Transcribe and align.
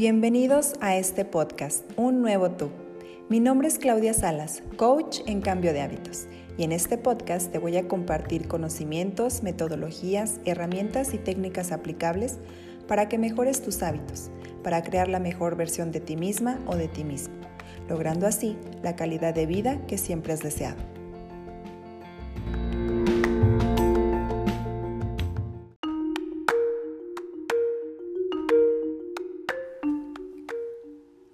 Bienvenidos 0.00 0.76
a 0.80 0.96
este 0.96 1.26
podcast, 1.26 1.84
Un 1.94 2.22
Nuevo 2.22 2.52
Tú. 2.52 2.70
Mi 3.28 3.38
nombre 3.38 3.68
es 3.68 3.78
Claudia 3.78 4.14
Salas, 4.14 4.62
coach 4.78 5.18
en 5.26 5.42
cambio 5.42 5.74
de 5.74 5.82
hábitos, 5.82 6.26
y 6.56 6.64
en 6.64 6.72
este 6.72 6.96
podcast 6.96 7.52
te 7.52 7.58
voy 7.58 7.76
a 7.76 7.86
compartir 7.86 8.48
conocimientos, 8.48 9.42
metodologías, 9.42 10.40
herramientas 10.46 11.12
y 11.12 11.18
técnicas 11.18 11.70
aplicables 11.70 12.38
para 12.88 13.10
que 13.10 13.18
mejores 13.18 13.60
tus 13.60 13.82
hábitos, 13.82 14.30
para 14.64 14.82
crear 14.82 15.06
la 15.06 15.20
mejor 15.20 15.54
versión 15.54 15.92
de 15.92 16.00
ti 16.00 16.16
misma 16.16 16.58
o 16.66 16.76
de 16.76 16.88
ti 16.88 17.04
mismo, 17.04 17.34
logrando 17.86 18.26
así 18.26 18.56
la 18.82 18.96
calidad 18.96 19.34
de 19.34 19.44
vida 19.44 19.86
que 19.86 19.98
siempre 19.98 20.32
has 20.32 20.40
deseado. 20.40 20.99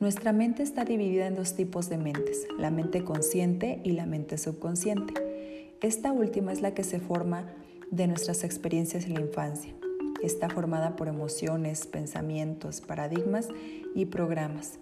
Nuestra 0.06 0.33
mente 0.33 0.62
está 0.62 0.84
dividida 0.84 1.27
en 1.27 1.34
dos 1.34 1.55
tipos 1.55 1.88
de 1.88 1.98
mentes, 1.98 2.46
la 2.60 2.70
mente 2.70 3.02
consciente 3.02 3.80
y 3.83 3.91
la 3.91 4.06
mente 4.06 4.38
subconsciente. 4.38 5.74
Esta 5.82 6.12
última 6.12 6.52
es 6.52 6.60
la 6.60 6.74
que 6.74 6.84
se 6.84 7.01
forma 7.01 7.52
de 7.91 8.06
nuestras 8.06 8.45
experiencias 8.45 9.06
en 9.06 9.15
la 9.15 9.20
infancia. 9.23 9.74
Está 10.23 10.48
formada 10.48 10.95
por 10.95 11.09
emociones, 11.09 11.88
pensamientos, 11.88 12.80
paradigmas 12.80 13.48
y 13.96 14.05
programas, 14.05 14.79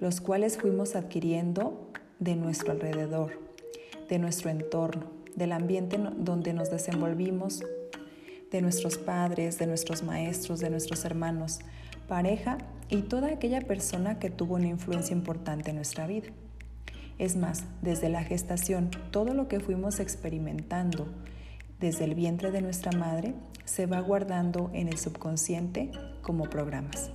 los 0.00 0.20
cuales 0.20 0.58
fuimos 0.58 0.96
adquiriendo 0.96 1.88
de 2.18 2.34
nuestro 2.34 2.72
alrededor, 2.72 3.38
de 4.08 4.18
nuestro 4.18 4.50
entorno, 4.50 5.12
del 5.36 5.52
ambiente 5.52 5.96
donde 6.16 6.54
nos 6.54 6.72
desenvolvimos, 6.72 7.62
de 8.50 8.62
nuestros 8.62 8.98
padres, 8.98 9.60
de 9.60 9.68
nuestros 9.68 10.02
maestros, 10.02 10.58
de 10.58 10.70
nuestros 10.70 11.04
hermanos, 11.04 11.60
pareja 12.08 12.58
y 12.90 13.02
toda 13.02 13.28
aquella 13.28 13.60
persona 13.60 14.18
que 14.18 14.30
tuvo 14.30 14.56
una 14.56 14.68
influencia 14.68 15.14
importante 15.14 15.70
en 15.70 15.76
nuestra 15.76 16.06
vida. 16.06 16.28
Es 17.18 17.36
más, 17.36 17.64
desde 17.82 18.08
la 18.08 18.24
gestación, 18.24 18.90
todo 19.10 19.34
lo 19.34 19.46
que 19.46 19.60
fuimos 19.60 20.00
experimentando 20.00 21.06
desde 21.78 22.04
el 22.04 22.14
vientre 22.14 22.50
de 22.50 22.62
nuestra 22.62 22.92
madre 22.92 23.34
se 23.64 23.86
va 23.86 24.00
guardando 24.00 24.70
en 24.74 24.88
el 24.88 24.98
subconsciente 24.98 25.90
como 26.22 26.50
programas. 26.50 27.10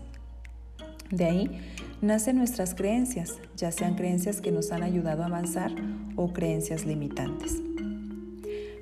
De 1.11 1.25
ahí 1.25 1.61
nacen 2.01 2.37
nuestras 2.37 2.73
creencias, 2.73 3.37
ya 3.57 3.71
sean 3.71 3.95
creencias 3.95 4.41
que 4.41 4.51
nos 4.51 4.71
han 4.71 4.83
ayudado 4.83 5.23
a 5.23 5.27
avanzar 5.27 5.71
o 6.15 6.33
creencias 6.33 6.85
limitantes. 6.85 7.61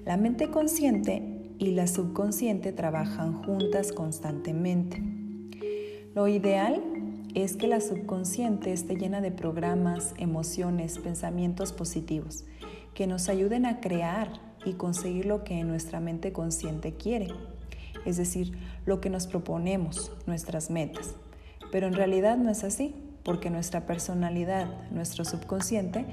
La 0.05 0.17
mente 0.17 0.49
consciente 0.49 1.21
y 1.57 1.71
la 1.71 1.87
subconsciente 1.87 2.71
trabajan 2.71 3.43
juntas 3.43 3.91
constantemente. 3.91 5.12
Lo 6.15 6.27
ideal 6.27 6.83
es 7.33 7.55
que 7.55 7.65
la 7.65 7.81
subconsciente 7.81 8.71
esté 8.71 8.95
llena 8.95 9.19
de 9.19 9.31
programas, 9.31 10.13
emociones, 10.19 10.99
pensamientos 10.99 11.73
positivos 11.73 12.45
que 12.93 13.07
nos 13.07 13.29
ayuden 13.29 13.65
a 13.65 13.79
crear 13.79 14.29
y 14.63 14.73
conseguir 14.73 15.25
lo 15.25 15.43
que 15.43 15.63
nuestra 15.63 15.99
mente 15.99 16.31
consciente 16.31 16.93
quiere, 16.93 17.29
es 18.05 18.17
decir, 18.17 18.55
lo 18.85 19.01
que 19.01 19.09
nos 19.09 19.25
proponemos, 19.25 20.11
nuestras 20.27 20.69
metas. 20.69 21.15
Pero 21.71 21.87
en 21.87 21.93
realidad 21.93 22.37
no 22.37 22.51
es 22.51 22.63
así, 22.63 22.93
porque 23.23 23.49
nuestra 23.49 23.87
personalidad, 23.87 24.67
nuestro 24.91 25.25
subconsciente, 25.25 26.05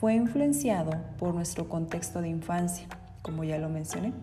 fue 0.00 0.14
influenciado 0.14 0.92
por 1.18 1.34
nuestro 1.34 1.68
contexto 1.68 2.22
de 2.22 2.30
infancia, 2.30 2.86
como 3.20 3.44
ya 3.44 3.58
lo 3.58 3.68
mencioné. 3.68 4.14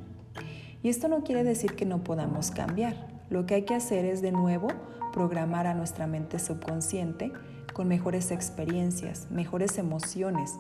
Y 0.82 0.90
esto 0.90 1.08
no 1.08 1.24
quiere 1.24 1.44
decir 1.44 1.76
que 1.76 1.86
no 1.86 2.04
podamos 2.04 2.50
cambiar. 2.50 2.96
Lo 3.30 3.46
que 3.46 3.54
hay 3.54 3.62
que 3.66 3.76
hacer 3.76 4.06
es 4.06 4.24
de 4.24 4.32
nuevo 4.32 4.70
programar 5.12 5.67
a 5.67 5.73
nuestra 5.73 6.08
mente 6.08 6.40
subconsciente 6.40 7.31
con 7.73 7.88
mejores 7.88 8.31
experiencias, 8.31 9.30
mejores 9.31 9.78
emociones, 9.78 10.56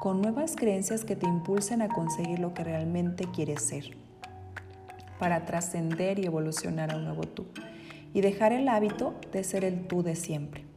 con 0.00 0.20
nuevas 0.20 0.56
creencias 0.56 1.04
que 1.04 1.16
te 1.16 1.26
impulsen 1.26 1.82
a 1.82 1.88
conseguir 1.88 2.38
lo 2.38 2.54
que 2.54 2.64
realmente 2.64 3.26
quieres 3.32 3.62
ser, 3.62 3.96
para 5.18 5.44
trascender 5.44 6.18
y 6.18 6.26
evolucionar 6.26 6.92
a 6.92 6.96
un 6.96 7.04
nuevo 7.04 7.22
tú 7.22 7.46
y 8.12 8.20
dejar 8.20 8.52
el 8.52 8.68
hábito 8.68 9.14
de 9.32 9.44
ser 9.44 9.64
el 9.64 9.86
tú 9.86 10.02
de 10.02 10.16
siempre. 10.16 10.69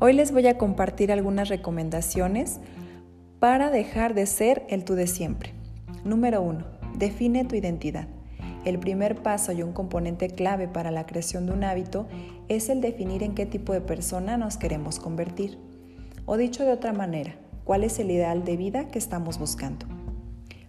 Hoy 0.00 0.12
les 0.12 0.32
voy 0.32 0.44
a 0.48 0.58
compartir 0.58 1.12
algunas 1.12 1.48
recomendaciones 1.48 2.58
para 3.38 3.70
dejar 3.70 4.14
de 4.14 4.26
ser 4.26 4.66
el 4.68 4.84
tú 4.84 4.96
de 4.96 5.06
siempre. 5.06 5.52
Número 6.04 6.42
1. 6.42 6.64
Define 6.98 7.44
tu 7.44 7.54
identidad. 7.54 8.08
El 8.64 8.80
primer 8.80 9.22
paso 9.22 9.52
y 9.52 9.62
un 9.62 9.72
componente 9.72 10.28
clave 10.28 10.66
para 10.66 10.90
la 10.90 11.06
creación 11.06 11.46
de 11.46 11.52
un 11.52 11.62
hábito 11.62 12.08
es 12.48 12.70
el 12.70 12.80
definir 12.80 13.22
en 13.22 13.36
qué 13.36 13.46
tipo 13.46 13.72
de 13.72 13.80
persona 13.80 14.36
nos 14.36 14.56
queremos 14.56 14.98
convertir. 14.98 15.58
O 16.26 16.36
dicho 16.36 16.64
de 16.64 16.72
otra 16.72 16.92
manera, 16.92 17.36
cuál 17.62 17.84
es 17.84 18.00
el 18.00 18.10
ideal 18.10 18.44
de 18.44 18.56
vida 18.56 18.88
que 18.88 18.98
estamos 18.98 19.38
buscando. 19.38 19.86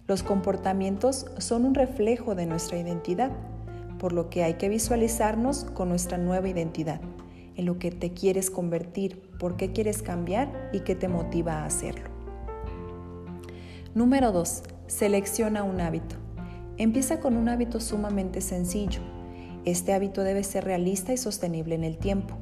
Los 0.06 0.22
comportamientos 0.22 1.26
son 1.38 1.64
un 1.64 1.74
reflejo 1.74 2.36
de 2.36 2.46
nuestra 2.46 2.78
identidad, 2.78 3.32
por 3.98 4.12
lo 4.12 4.30
que 4.30 4.44
hay 4.44 4.54
que 4.54 4.68
visualizarnos 4.68 5.64
con 5.64 5.88
nuestra 5.88 6.16
nueva 6.16 6.48
identidad 6.48 7.00
en 7.56 7.66
lo 7.66 7.78
que 7.78 7.90
te 7.90 8.12
quieres 8.12 8.50
convertir, 8.50 9.20
por 9.38 9.56
qué 9.56 9.72
quieres 9.72 10.02
cambiar 10.02 10.70
y 10.72 10.80
qué 10.80 10.94
te 10.94 11.08
motiva 11.08 11.62
a 11.62 11.66
hacerlo. 11.66 12.10
Número 13.94 14.30
2. 14.30 14.62
Selecciona 14.86 15.62
un 15.62 15.80
hábito. 15.80 16.16
Empieza 16.76 17.20
con 17.20 17.36
un 17.36 17.48
hábito 17.48 17.80
sumamente 17.80 18.40
sencillo. 18.40 19.00
Este 19.64 19.94
hábito 19.94 20.22
debe 20.22 20.44
ser 20.44 20.64
realista 20.64 21.12
y 21.12 21.16
sostenible 21.16 21.74
en 21.74 21.84
el 21.84 21.96
tiempo. 21.96 22.36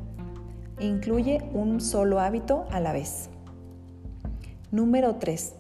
Incluye 0.80 1.48
un 1.52 1.80
solo 1.80 2.18
hábito 2.18 2.66
a 2.70 2.80
la 2.80 2.92
vez. 2.92 3.30
Número 4.72 5.16
3. 5.16 5.54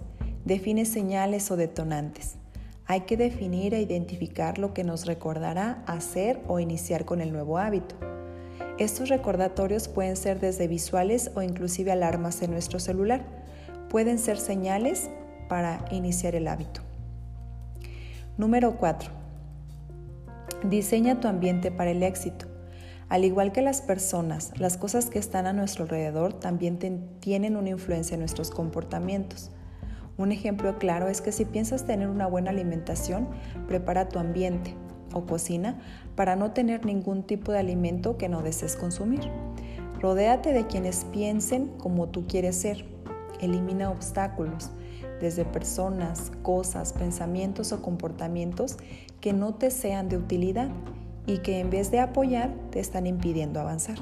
Define 0.44 0.84
señales 0.84 1.50
o 1.52 1.56
detonantes. 1.56 2.34
Hay 2.86 3.02
que 3.02 3.16
definir 3.16 3.72
e 3.72 3.80
identificar 3.80 4.58
lo 4.58 4.74
que 4.74 4.84
nos 4.84 5.06
recordará 5.06 5.84
hacer 5.86 6.42
o 6.48 6.58
iniciar 6.58 7.04
con 7.04 7.20
el 7.20 7.32
nuevo 7.32 7.58
hábito. 7.58 7.94
Estos 8.76 9.08
recordatorios 9.08 9.86
pueden 9.86 10.16
ser 10.16 10.40
desde 10.40 10.66
visuales 10.66 11.30
o 11.36 11.42
inclusive 11.42 11.92
alarmas 11.92 12.42
en 12.42 12.50
nuestro 12.50 12.80
celular. 12.80 13.22
Pueden 13.88 14.18
ser 14.18 14.36
señales 14.36 15.10
para 15.48 15.84
iniciar 15.92 16.34
el 16.34 16.48
hábito. 16.48 16.80
Número 18.36 18.76
4. 18.76 19.12
Diseña 20.64 21.20
tu 21.20 21.28
ambiente 21.28 21.70
para 21.70 21.92
el 21.92 22.02
éxito. 22.02 22.46
Al 23.08 23.24
igual 23.24 23.52
que 23.52 23.62
las 23.62 23.80
personas, 23.80 24.50
las 24.58 24.76
cosas 24.76 25.06
que 25.06 25.20
están 25.20 25.46
a 25.46 25.52
nuestro 25.52 25.84
alrededor 25.84 26.32
también 26.32 26.78
tienen 27.20 27.56
una 27.56 27.70
influencia 27.70 28.14
en 28.14 28.20
nuestros 28.20 28.50
comportamientos. 28.50 29.52
Un 30.16 30.32
ejemplo 30.32 30.78
claro 30.80 31.06
es 31.06 31.20
que 31.20 31.30
si 31.30 31.44
piensas 31.44 31.86
tener 31.86 32.08
una 32.08 32.26
buena 32.26 32.50
alimentación, 32.50 33.28
prepara 33.68 34.08
tu 34.08 34.18
ambiente, 34.18 34.74
o 35.14 35.26
cocina 35.26 35.78
para 36.16 36.36
no 36.36 36.52
tener 36.52 36.84
ningún 36.84 37.22
tipo 37.22 37.52
de 37.52 37.58
alimento 37.58 38.18
que 38.18 38.28
no 38.28 38.42
desees 38.42 38.76
consumir. 38.76 39.22
Rodéate 40.00 40.52
de 40.52 40.66
quienes 40.66 41.04
piensen 41.06 41.68
como 41.78 42.08
tú 42.08 42.26
quieres 42.26 42.56
ser. 42.56 42.84
Elimina 43.40 43.90
obstáculos, 43.90 44.70
desde 45.20 45.44
personas, 45.44 46.32
cosas, 46.42 46.92
pensamientos 46.92 47.72
o 47.72 47.80
comportamientos 47.80 48.76
que 49.20 49.32
no 49.32 49.54
te 49.54 49.70
sean 49.70 50.08
de 50.08 50.18
utilidad 50.18 50.68
y 51.26 51.38
que 51.38 51.60
en 51.60 51.70
vez 51.70 51.90
de 51.90 52.00
apoyar 52.00 52.54
te 52.70 52.80
están 52.80 53.06
impidiendo 53.06 53.60
avanzar. 53.60 53.98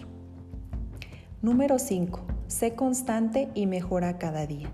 Número 1.41 1.79
5. 1.79 2.21
Sé 2.47 2.75
constante 2.75 3.49
y 3.55 3.67
mejora 3.67 4.19
cada 4.19 4.47
día. 4.47 4.71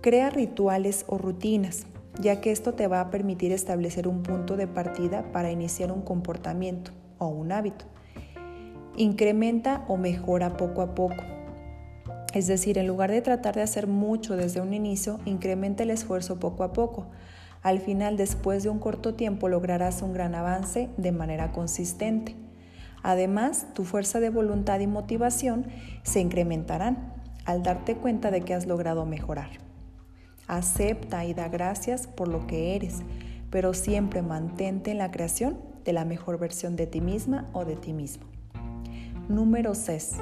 Crea 0.00 0.30
rituales 0.30 1.04
o 1.08 1.18
rutinas 1.18 1.86
ya 2.20 2.40
que 2.40 2.50
esto 2.50 2.74
te 2.74 2.86
va 2.86 3.00
a 3.00 3.10
permitir 3.10 3.52
establecer 3.52 4.06
un 4.06 4.22
punto 4.22 4.56
de 4.56 4.66
partida 4.66 5.32
para 5.32 5.50
iniciar 5.50 5.90
un 5.90 6.02
comportamiento 6.02 6.92
o 7.18 7.28
un 7.28 7.52
hábito. 7.52 7.86
Incrementa 8.96 9.84
o 9.88 9.96
mejora 9.96 10.56
poco 10.56 10.82
a 10.82 10.94
poco. 10.94 11.22
Es 12.34 12.46
decir, 12.46 12.78
en 12.78 12.86
lugar 12.86 13.10
de 13.10 13.22
tratar 13.22 13.54
de 13.54 13.62
hacer 13.62 13.86
mucho 13.86 14.36
desde 14.36 14.60
un 14.60 14.74
inicio, 14.74 15.18
incrementa 15.24 15.82
el 15.82 15.90
esfuerzo 15.90 16.38
poco 16.38 16.62
a 16.62 16.72
poco. 16.72 17.06
Al 17.62 17.80
final, 17.80 18.16
después 18.16 18.62
de 18.62 18.68
un 18.70 18.78
corto 18.78 19.14
tiempo, 19.14 19.48
lograrás 19.48 20.02
un 20.02 20.12
gran 20.12 20.34
avance 20.34 20.88
de 20.96 21.12
manera 21.12 21.52
consistente. 21.52 22.36
Además, 23.02 23.66
tu 23.74 23.84
fuerza 23.84 24.20
de 24.20 24.30
voluntad 24.30 24.80
y 24.80 24.86
motivación 24.86 25.66
se 26.02 26.20
incrementarán 26.20 27.14
al 27.44 27.62
darte 27.62 27.96
cuenta 27.96 28.30
de 28.30 28.42
que 28.42 28.54
has 28.54 28.66
logrado 28.66 29.06
mejorar. 29.06 29.69
Acepta 30.50 31.24
y 31.24 31.32
da 31.32 31.48
gracias 31.48 32.08
por 32.08 32.26
lo 32.26 32.48
que 32.48 32.74
eres, 32.74 33.02
pero 33.50 33.72
siempre 33.72 34.20
mantente 34.20 34.90
en 34.90 34.98
la 34.98 35.12
creación 35.12 35.60
de 35.84 35.92
la 35.92 36.04
mejor 36.04 36.40
versión 36.40 36.74
de 36.74 36.88
ti 36.88 37.00
misma 37.00 37.48
o 37.52 37.64
de 37.64 37.76
ti 37.76 37.92
mismo. 37.92 38.24
Número 39.28 39.76
6. 39.76 40.16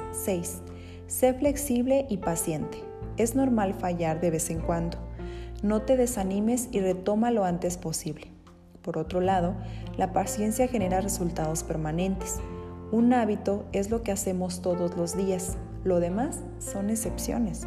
Sé 1.07 1.33
flexible 1.33 2.05
y 2.09 2.17
paciente. 2.17 2.77
Es 3.17 3.33
normal 3.33 3.73
fallar 3.73 4.21
de 4.21 4.29
vez 4.29 4.51
en 4.51 4.59
cuando. 4.59 4.99
No 5.63 5.81
te 5.81 5.97
desanimes 5.97 6.69
y 6.71 6.79
retoma 6.79 7.31
lo 7.31 7.43
antes 7.43 7.79
posible. 7.79 8.27
Por 8.83 8.99
otro 8.99 9.21
lado, 9.21 9.55
la 9.97 10.13
paciencia 10.13 10.67
genera 10.67 11.01
resultados 11.01 11.63
permanentes. 11.63 12.35
Un 12.91 13.13
hábito 13.13 13.65
es 13.71 13.89
lo 13.89 14.03
que 14.03 14.11
hacemos 14.11 14.61
todos 14.61 14.95
los 14.95 15.17
días, 15.17 15.57
lo 15.83 15.99
demás 15.99 16.41
son 16.59 16.91
excepciones. 16.91 17.65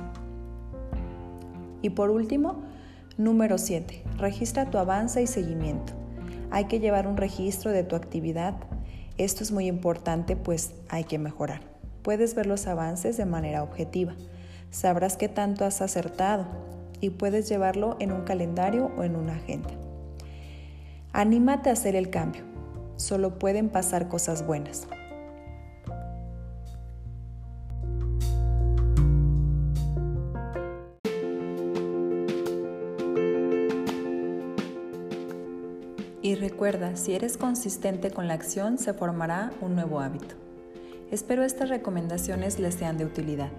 Y 1.83 1.91
por 1.91 2.11
último, 2.11 2.63
número 3.19 3.59
7. 3.59 4.05
Registra 4.17 4.71
tu 4.71 4.79
avance 4.79 5.21
y 5.21 5.27
seguimiento. 5.27 5.93
Hay 6.51 6.67
que 6.67 6.81
llevar 6.81 7.07
un 7.07 7.17
registro 7.17 7.73
de 7.73 7.83
tu 7.83 7.97
actividad. 7.97 8.55
Esto 9.19 9.43
es 9.43 9.53
muy 9.53 9.67
importante 9.67 10.37
pues 10.37 10.73
hay 10.89 11.05
que 11.05 11.19
mejorar. 11.19 11.61
Puedes 12.03 12.35
ver 12.35 12.47
los 12.47 12.67
avances 12.67 13.17
de 13.17 13.27
manera 13.27 13.63
objetiva. 13.63 14.15
Sabrás 14.71 15.17
qué 15.17 15.29
tanto 15.29 15.65
has 15.65 15.83
acertado 15.83 16.47
y 17.01 17.11
puedes 17.11 17.49
llevarlo 17.49 17.97
en 18.01 18.13
un 18.13 18.23
calendario 18.23 18.91
o 18.97 19.03
en 19.03 19.17
una 19.17 19.35
agenda. 19.35 19.71
Anímate 21.13 21.69
a 21.69 21.75
hacer 21.75 21.97
el 21.97 22.11
cambio. 22.11 22.43
Solo 22.97 23.39
pueden 23.39 23.69
pasar 23.69 24.09
cosas 24.09 24.47
buenas. 24.47 24.87
Y 36.25 36.37
recuerda, 36.37 36.95
si 36.95 37.15
eres 37.15 37.37
consistente 37.37 38.13
con 38.13 38.29
la 38.29 38.35
acción, 38.35 38.79
se 38.79 38.95
formará 38.95 39.51
un 39.61 39.75
nuevo 39.75 39.99
hábito. 39.99 40.37
Espero 41.11 41.43
estas 41.43 41.69
recomendaciones 41.69 42.61
les 42.61 42.77
sean 42.77 42.97
de 42.97 43.05
utilidad. 43.05 43.51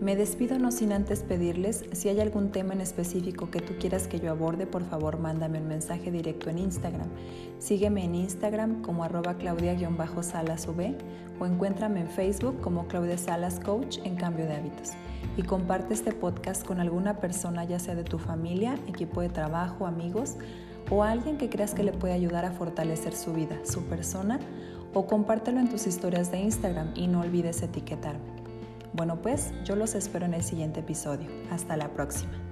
Me 0.00 0.16
despido 0.16 0.58
no 0.58 0.72
sin 0.72 0.92
antes 0.92 1.22
pedirles, 1.22 1.84
si 1.92 2.08
hay 2.08 2.18
algún 2.18 2.50
tema 2.50 2.74
en 2.74 2.80
específico 2.80 3.52
que 3.52 3.60
tú 3.60 3.74
quieras 3.78 4.08
que 4.08 4.18
yo 4.18 4.32
aborde, 4.32 4.66
por 4.66 4.82
favor 4.82 5.20
mándame 5.20 5.60
un 5.60 5.68
mensaje 5.68 6.10
directo 6.10 6.50
en 6.50 6.58
Instagram. 6.58 7.08
Sígueme 7.60 8.04
en 8.04 8.16
Instagram 8.16 8.82
como 8.82 9.04
arroba 9.04 9.34
claudia-salasv 9.34 10.96
o 11.38 11.46
encuéntrame 11.46 12.00
en 12.00 12.08
Facebook 12.08 12.60
como 12.60 12.88
Claudia 12.88 13.16
Salas 13.16 13.60
Coach 13.60 13.98
en 14.02 14.16
Cambio 14.16 14.44
de 14.46 14.56
Hábitos. 14.56 14.90
Y 15.36 15.42
comparte 15.42 15.94
este 15.94 16.10
podcast 16.10 16.66
con 16.66 16.80
alguna 16.80 17.20
persona, 17.20 17.62
ya 17.62 17.78
sea 17.78 17.94
de 17.94 18.02
tu 18.02 18.18
familia, 18.18 18.76
equipo 18.88 19.20
de 19.20 19.28
trabajo, 19.28 19.86
amigos 19.86 20.36
o 20.90 21.02
alguien 21.02 21.38
que 21.38 21.48
creas 21.48 21.74
que 21.74 21.82
le 21.82 21.92
puede 21.92 22.14
ayudar 22.14 22.44
a 22.44 22.52
fortalecer 22.52 23.14
su 23.14 23.32
vida, 23.32 23.58
su 23.64 23.84
persona, 23.84 24.38
o 24.94 25.06
compártelo 25.06 25.60
en 25.60 25.68
tus 25.68 25.86
historias 25.86 26.30
de 26.30 26.38
Instagram 26.38 26.92
y 26.94 27.06
no 27.08 27.20
olvides 27.20 27.62
etiquetarme. 27.62 28.38
Bueno 28.92 29.20
pues, 29.20 29.52
yo 29.64 29.76
los 29.76 29.94
espero 29.94 30.26
en 30.26 30.34
el 30.34 30.42
siguiente 30.42 30.80
episodio. 30.80 31.28
Hasta 31.50 31.76
la 31.76 31.88
próxima. 31.92 32.47